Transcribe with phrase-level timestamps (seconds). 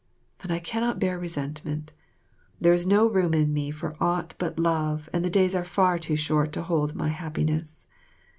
[0.39, 1.91] But I cannot bear resentment,
[2.59, 5.99] there is no room in me for aught but love and the days are far
[5.99, 7.85] too short to hold my happiness.